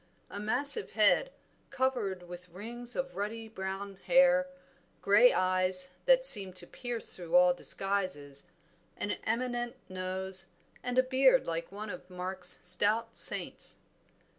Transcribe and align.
A 0.31 0.39
massive 0.39 0.93
head, 0.93 1.31
covered 1.69 2.23
with 2.23 2.49
rings 2.49 2.95
of 2.95 3.15
ruddy 3.15 3.47
brown 3.47 3.97
hair, 4.05 4.47
gray 4.99 5.31
eyes, 5.31 5.91
that 6.05 6.25
seemed 6.25 6.55
to 6.55 6.65
pierce 6.65 7.15
through 7.15 7.35
all 7.35 7.53
disguises, 7.53 8.47
an 8.97 9.11
eminent 9.25 9.75
nose, 9.89 10.47
and 10.81 10.97
a 10.97 11.03
beard 11.03 11.45
like 11.45 11.71
one 11.71 11.91
of 11.91 12.09
Mark's 12.09 12.57
stout 12.63 13.15
saints. 13.15 13.77